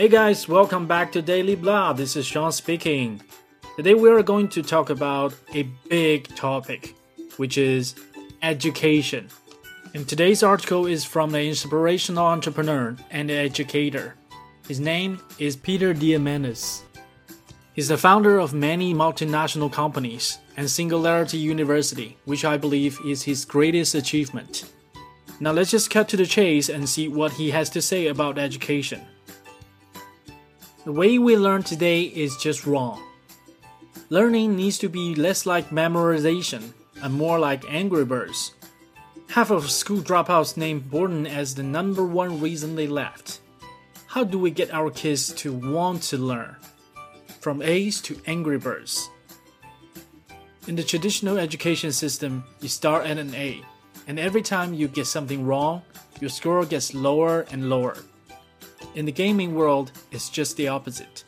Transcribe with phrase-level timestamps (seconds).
[0.00, 1.92] Hey guys, welcome back to Daily Blah.
[1.92, 3.20] This is Sean speaking.
[3.76, 6.94] Today we are going to talk about a big topic,
[7.36, 7.96] which is
[8.40, 9.28] education.
[9.92, 14.14] And today's article is from an inspirational entrepreneur and educator.
[14.66, 16.80] His name is Peter Diamandis.
[17.74, 23.44] He's the founder of many multinational companies and Singularity University, which I believe is his
[23.44, 24.72] greatest achievement.
[25.40, 28.38] Now let's just cut to the chase and see what he has to say about
[28.38, 29.02] education.
[30.82, 33.02] The way we learn today is just wrong.
[34.08, 38.54] Learning needs to be less like memorization and more like Angry Birds.
[39.28, 43.40] Half of school dropouts name boredom as the number one reason they left.
[44.06, 46.56] How do we get our kids to want to learn?
[47.40, 49.10] From A's to Angry Birds.
[50.66, 53.62] In the traditional education system, you start at an A,
[54.06, 55.82] and every time you get something wrong,
[56.22, 57.98] your score gets lower and lower.
[58.94, 61.24] In the gaming world, it's just the opposite.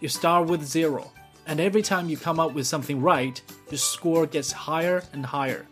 [0.00, 1.10] You start with zero,
[1.46, 5.66] and every time you come up with something right, your score gets higher and higher.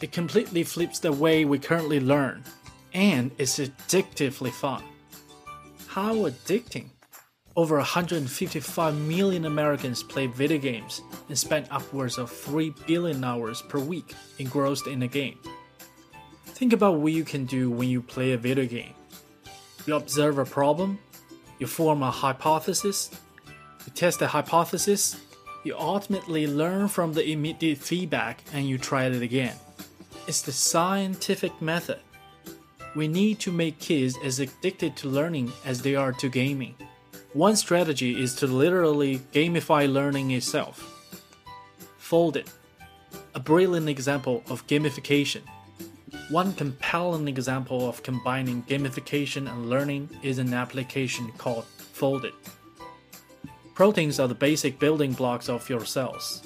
[0.00, 2.44] It completely flips the way we currently learn,
[2.92, 4.82] and it's addictively fun.
[5.86, 6.88] How addicting!
[7.56, 13.78] Over 155 million Americans play video games and spend upwards of 3 billion hours per
[13.78, 15.38] week engrossed in a game.
[16.46, 18.94] Think about what you can do when you play a video game.
[19.86, 20.98] You observe a problem,
[21.58, 23.10] you form a hypothesis,
[23.86, 25.20] you test the hypothesis,
[25.62, 29.56] you ultimately learn from the immediate feedback and you try it again.
[30.26, 32.00] It's the scientific method.
[32.94, 36.76] We need to make kids as addicted to learning as they are to gaming.
[37.32, 40.90] One strategy is to literally gamify learning itself.
[42.00, 42.48] Foldit,
[43.34, 45.42] a brilliant example of gamification.
[46.30, 52.32] One compelling example of combining gamification and learning is an application called Foldit.
[53.74, 56.42] Proteins are the basic building blocks of your cells.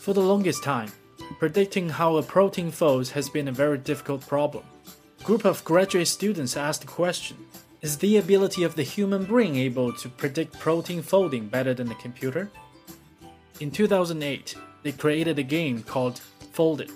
[0.00, 0.92] For the longest time,
[1.38, 4.64] predicting how a protein folds has been a very difficult problem.
[5.20, 7.38] A group of graduate students asked the question
[7.80, 11.94] Is the ability of the human brain able to predict protein folding better than the
[11.94, 12.50] computer?
[13.60, 16.20] In 2008, they created a game called
[16.52, 16.90] Foldit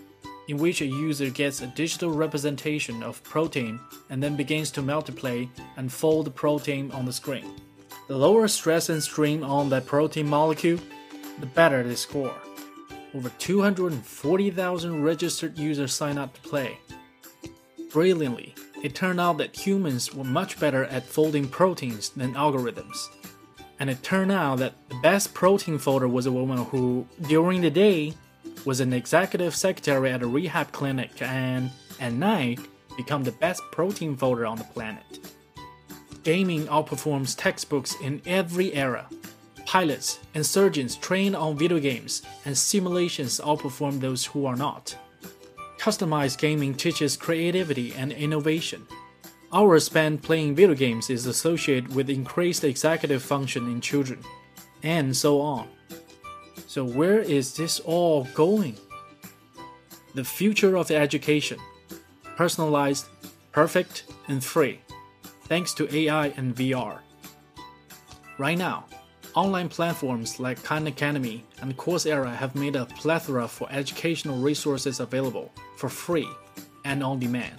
[0.49, 3.81] in which a user gets a digital representation of protein
[4.11, 5.45] and then begins to multiply
[5.77, 7.51] and fold the protein on the screen.
[8.09, 10.79] The lower stress and strain on that protein molecule,
[11.41, 12.34] the better they score.
[13.15, 16.78] Over 240,000 registered users sign up to play.
[17.91, 23.07] Brilliantly, it turned out that humans were much better at folding proteins than algorithms.
[23.81, 27.71] And it turned out that the best protein folder was a woman who, during the
[27.71, 28.15] day,
[28.66, 32.59] was an executive secretary at a rehab clinic and, at night,
[32.97, 35.04] become the best protein folder on the planet.
[36.25, 39.06] Gaming outperforms textbooks in every era.
[39.65, 44.97] Pilots and surgeons trained on video games, and simulations outperform those who are not.
[45.78, 48.87] Customized gaming teaches creativity and innovation.
[49.53, 54.19] Hours spent playing video games is associated with increased executive function in children,
[54.83, 55.69] and so on.
[56.77, 58.77] So, where is this all going?
[60.15, 61.59] The future of education
[62.37, 63.07] personalized,
[63.51, 64.83] perfect, and free,
[65.45, 66.99] thanks to AI and VR.
[68.37, 68.85] Right now,
[69.35, 75.51] online platforms like Khan Academy and Coursera have made a plethora for educational resources available
[75.79, 76.29] for free
[76.85, 77.59] and on demand,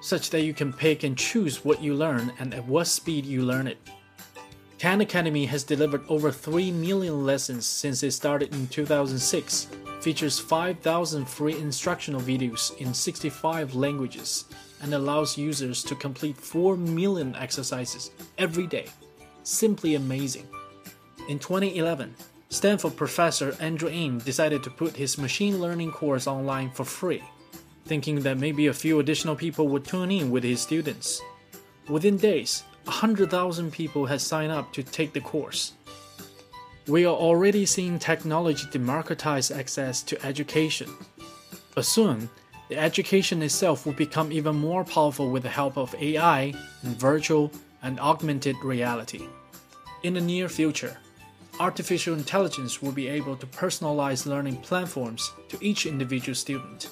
[0.00, 3.42] such that you can pick and choose what you learn and at what speed you
[3.42, 3.78] learn it.
[4.78, 9.66] Khan Academy has delivered over 3 million lessons since it started in 2006,
[10.00, 14.44] features 5,000 free instructional videos in 65 languages,
[14.80, 18.86] and allows users to complete 4 million exercises every day.
[19.42, 20.46] Simply amazing.
[21.28, 22.14] In 2011,
[22.48, 27.24] Stanford professor Andrew Ng decided to put his machine learning course online for free,
[27.86, 31.20] thinking that maybe a few additional people would tune in with his students.
[31.88, 35.74] Within days, 100,000 people had signed up to take the course.
[36.86, 40.88] We are already seeing technology democratize access to education.
[41.74, 42.30] But soon,
[42.70, 47.52] the education itself will become even more powerful with the help of AI and virtual
[47.82, 49.26] and augmented reality.
[50.02, 50.96] In the near future,
[51.60, 56.88] artificial intelligence will be able to personalize learning platforms to each individual student.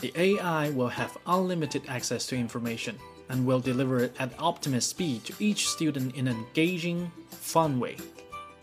[0.00, 2.98] The AI will have unlimited access to information
[3.28, 7.96] and will deliver it at optimal speed to each student in an engaging, fun way.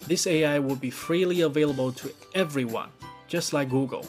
[0.07, 2.89] This AI will be freely available to everyone,
[3.27, 4.05] just like Google.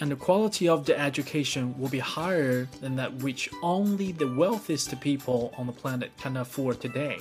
[0.00, 5.00] And the quality of the education will be higher than that which only the wealthiest
[5.00, 7.18] people on the planet can afford today.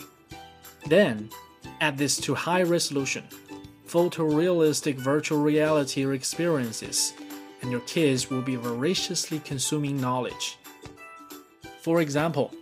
[0.85, 1.29] Then,
[1.81, 3.23] add this to high resolution,
[3.87, 7.13] photorealistic virtual reality experiences,
[7.61, 10.57] and your kids will be voraciously consuming knowledge.
[11.87, 12.53] For example,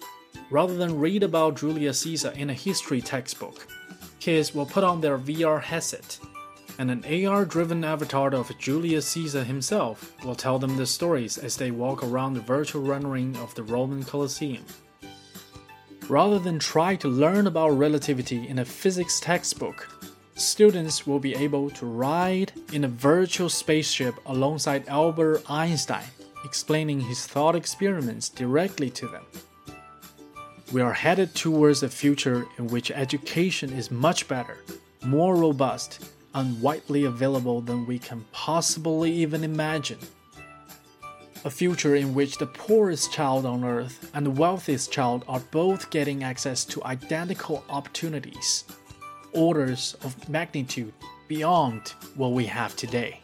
[0.51, 3.68] rather than read about Julius Caesar in a history textbook,
[4.19, 6.19] kids will put on their VR headset,
[6.77, 11.57] and an AR driven avatar of Julius Caesar himself will tell them the stories as
[11.57, 14.63] they walk around the virtual rendering of the Roman Colosseum.
[16.07, 19.89] Rather than try to learn about relativity in a physics textbook,
[20.36, 26.06] students will be able to ride in a virtual spaceship alongside Albert Einstein,
[26.45, 29.25] explaining his thought experiments directly to them.
[30.71, 34.57] We are headed towards a future in which education is much better,
[35.03, 40.00] more robust, and widely available than we can possibly even imagine
[41.45, 45.91] a future in which the poorest child on earth and the wealthiest child are both
[45.91, 48.65] getting access to identical opportunities,
[49.31, 50.91] orders of magnitude
[51.27, 53.21] beyond what we have today.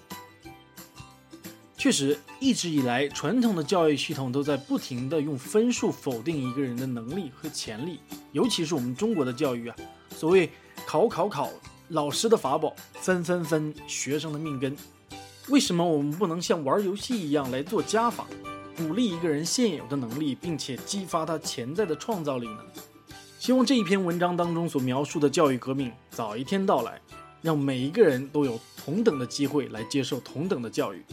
[1.81, 7.99] 确实，一直以来，传统的教育系统都在不停的用分数否定一个人的能力和潜力，
[8.33, 9.75] 尤其是我们中国的教育啊，
[10.15, 10.47] 所谓
[10.85, 11.49] 考考考，
[11.87, 14.77] 老师的法宝，分分分，学生的命根。
[15.49, 18.27] 为什么我们不能像玩游戏一样来做加法，
[18.77, 22.59] 鼓励一个人现有的能力，并且激发他潜在的创造力呢？
[23.39, 27.01] 希望这一篇文章当中所描述的教育革命早一天到来，
[27.41, 31.03] 让每一个人都有同等的机会来接受同等的教育，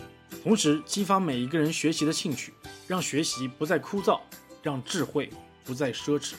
[0.42, 2.52] 同时激发每一个人学习的兴趣，
[2.86, 4.20] 让学习不再枯燥，
[4.62, 5.30] 让智慧
[5.64, 6.34] 不再奢侈。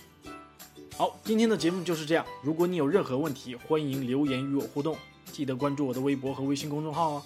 [0.97, 2.25] 好，今天的节目就是这样。
[2.43, 4.97] 如果你有任何问题，欢迎留言与我互动，
[5.31, 7.23] 记得关注我的微博和微信公众号哦。